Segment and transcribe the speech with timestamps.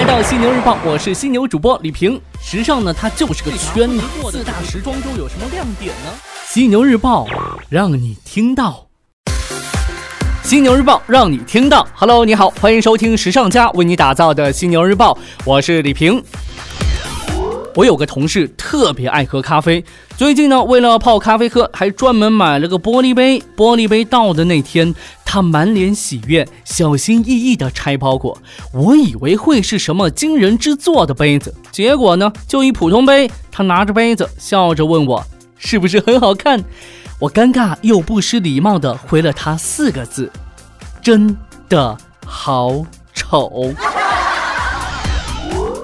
[0.00, 2.18] 来到犀牛日报，我是犀牛主播李平。
[2.42, 4.00] 时尚呢，它就是个圈子。
[4.32, 6.10] 四大时装周有什么亮点呢？
[6.46, 7.26] 犀牛日报
[7.68, 8.86] 让你听到。
[10.42, 11.86] 犀牛日报让你听到。
[11.94, 16.24] Hello，你好，欢迎收听时尚家为你打造的犀牛日报，我是李平。
[17.74, 19.84] 我有个同事特别爱喝咖啡，
[20.20, 23.42] 最近呢，为了泡咖啡喝，还专门买了个玻璃杯。
[23.56, 24.94] 玻璃杯到的那天，
[25.24, 28.36] 他满脸喜悦，小心翼翼地拆包裹。
[28.74, 33.30] 我以为会是什么惊人之作的杯子，结果呢，就一普通杯。
[33.50, 35.24] 他拿着杯子，笑着问我，
[35.56, 36.62] 是不是很好看？
[37.18, 40.30] 我尴尬又不失礼貌地回了他四个字：
[41.00, 41.34] 真
[41.66, 43.72] 的好丑。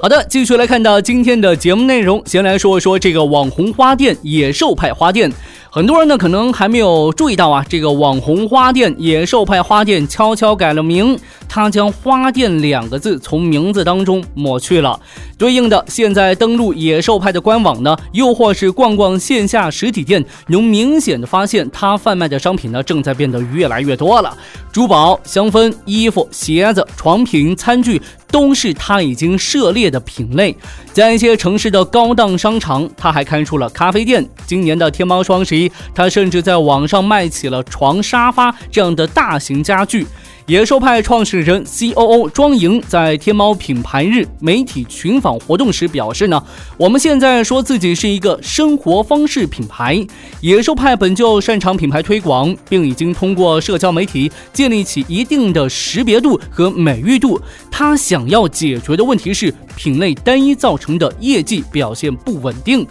[0.00, 2.22] 好的，继续来看到今天的节目内容。
[2.26, 5.32] 先来说一说这个网红花店——野兽派花店。
[5.70, 14.98] 很多人呢可能还没有注意到啊，这个网红花店野兽派花店悄悄改了名，他将“花店”两个字从名字当中抹去了。
[15.38, 24.36] 对应的，现在登录野兽派的官网呢，又或是逛逛线下实体店，能明显的发现，他贩卖的商品呢正在变得越来越多了。
[24.72, 28.00] 珠宝、香氛、衣服、鞋子、床品、餐具，
[28.30, 30.56] 都是他已经涉猎的品类。
[30.92, 34.26] 在一些城市的高档商场，他还开出了咖啡店。
[34.46, 40.06] 今年的天猫双十一，他甚至在网上卖起了床、沙发这样的大型家具。
[40.46, 46.40] 野兽派创始人 C.O.O 庄莹在天猫品牌日媒体群访活动时表示呢，
[46.76, 50.06] 我们现在说自己是一个生活方式品牌。
[50.40, 57.40] 野兽派本就擅长品牌推广，并已经通过社交媒体建立起一定的识别度和美誉度。
[57.68, 62.86] 他想要解决的问题是品类单一造成的业绩表现不稳定。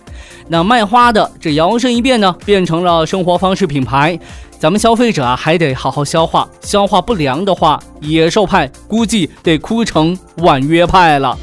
[0.49, 4.19] 那卖花的这摇身一变呢，变成了生活方式品牌。
[4.65, 11.37] 咱们消费者啊，还得好好消化，消化不良的话，野兽派估计得哭成婉约派了。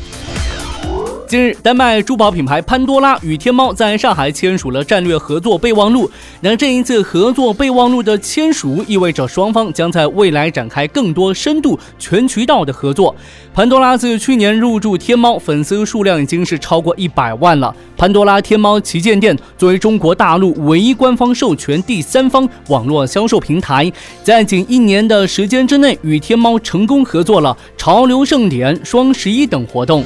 [1.32, 6.10] 近日，丹麦珠宝品牌潘多拉与天猫在上海签署了战略合作备忘录。
[6.42, 13.16] 那这一次合作备忘录的签署，意味着双方将在未来展开更多深度、全渠道的合作。
[13.54, 17.74] 潘多拉自去年入驻天猫，粉丝数量已经是超过一百万了。
[17.96, 23.90] 潘多拉天猫旗舰店作为中国大陆唯一官方授权第三方网络销售平台，
[24.22, 30.04] 在仅一年的时间之内，与天猫成功合作了潮流盛典、双十一等活动。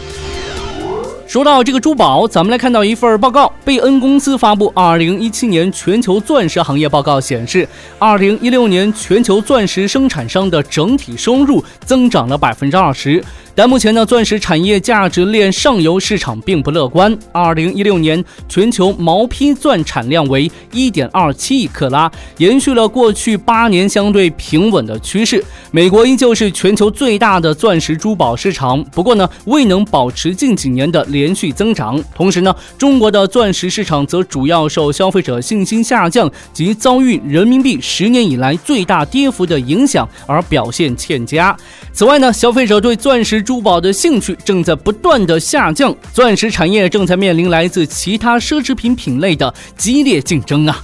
[1.26, 13.22] 说到这个珠宝，咱们来看到一份报告，贝恩公司发布二零一七年全球钻石行业报告显示，二零一六年全球钻石生产商的整体收入增长了百分之二十。
[13.56, 17.18] 但目前呢，钻石产业价值链上游市场并不乐观。
[17.32, 25.42] 二零一六年全球毛坯钻产量为一点二七亿克拉，延续了过去八年相对平稳的趋势。
[25.70, 31.98] 美国依旧是全球最大的钻石珠宝市场，不过呢，未能保持近几年的连续增长。
[32.14, 41.56] 同时呢，中国的钻石市场则主要受消费者信心下降及遭遇人民币十年以来最大跌幅的影响而表现欠佳。
[41.94, 50.82] 此外呢，消费者对钻石珠宝的兴趣正在不断的下降，钻石产业正在面临来自其他奢侈品品类的激烈竞争啊。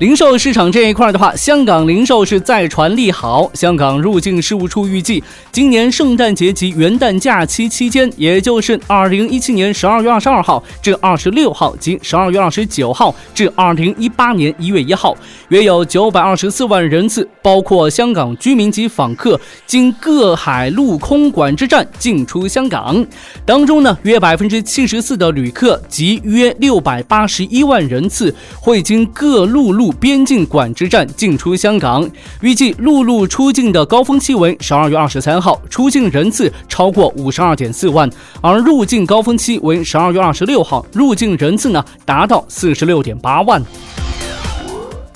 [0.00, 3.48] 零售市场这一块的话，香港零售是再传利好。
[3.54, 5.22] 香港入境事务处预计，
[5.52, 15.16] 今年圣诞节及元旦假期期间，也就是二零一七年十二月二十二号至二十六号及十二月二十九号至二零一八年一月一号，
[15.50, 23.06] 约有九百二十四万人次，包括香港居民及访客，经各海陆空管制站进出香港。
[23.46, 29.84] 当中呢，约百分之七十四的旅客及约六百八十一万人次会经各陆路。
[29.94, 32.08] 边境管制站进出香港，
[32.40, 38.08] 预计陆路出境的高峰期为十二月二十三号，出境人次超过五十二点四万；
[38.40, 43.62] 而入境高峰期为十二月二十六号，入境人次呢达到四十六点八万。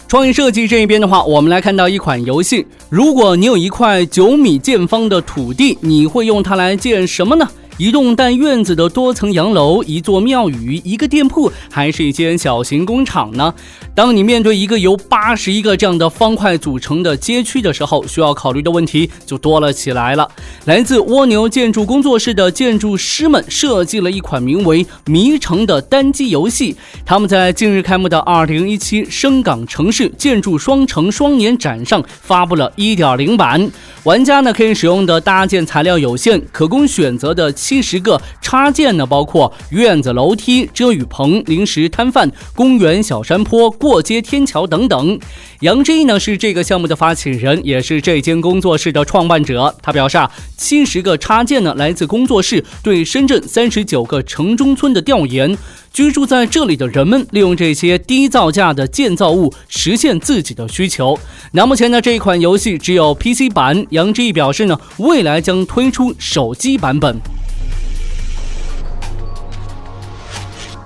[0.07, 7.47] 创意设计这一边的话，我们来看到一款游戏，如果你有一块九米见方的土地，你会用它来建什么呢？
[7.79, 13.55] 一栋带院子的多层洋楼，一座庙宇，一个店铺，还是一间小型工厂呢？
[13.95, 20.29] 当你面对一个由八十一个这样的方块组成的街区的时候，需要考虑的问题就多了起来了。
[20.65, 26.77] 来自蜗牛建筑工作室的建筑师们设计了一款名为《迷城》的单机游戏。
[27.07, 33.71] 他们在近日开幕的二零一七深港城市建筑双城双年展上发布了一点零版。
[34.03, 45.21] 玩家呢可以使用的搭建材料有限，可供选择的七十个插件呢包括院子、楼梯、遮雨棚、临时摊贩、公园、小山坡、过街天桥等等。
[45.61, 49.75] 杨之毅呢是这个项目的发起人，也是这间工作室的创办者。
[49.83, 55.55] 他表示啊，七十个插件呢来自工作室对深圳三十九个城中村的调研。
[55.93, 61.19] 居住在这里的人们利用这些低造价的建造物实现自己的需求。
[61.53, 63.85] 那目前呢，这一款游戏只有 PC 版。
[63.91, 67.15] 杨之毅表示呢，未来将推出手机版本。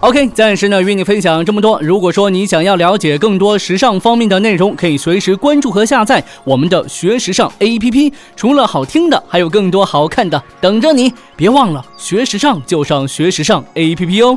[0.03, 1.79] OK，暂时呢与你分享这么多。
[1.81, 8.13] 如果说你想要了解更多时尚方面的内容，可以随时关注和下载我们的学时尚 APP。
[8.35, 11.15] 除了好听的，还有更多好看的等着你。
[11.37, 14.37] 别忘了学时尚就上学时尚 APP 哦。